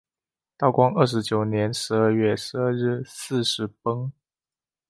[0.57, 4.11] 道光二十九年十二月十二日巳时崩。